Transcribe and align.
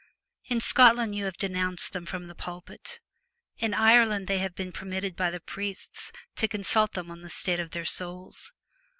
In 0.45 0.61
Scotland 0.61 1.13
you 1.13 1.25
have 1.25 1.37
denounced 1.37 1.93
them 1.93 2.07
from 2.07 2.25
the 2.25 2.33
pulpit. 2.33 2.99
In 3.57 3.75
Ireland 3.75 4.25
they 4.27 4.39
have 4.39 4.55
been 4.55 4.71
permitted 4.71 5.15
by 5.15 5.29
the 5.29 5.39
priests 5.39 6.11
to 6.37 6.47
consult 6.47 6.93
them 6.93 7.11
on 7.11 7.21
the 7.21 7.29
state 7.29 7.59
of 7.59 7.69
their 7.69 7.85
souls. 7.85 8.51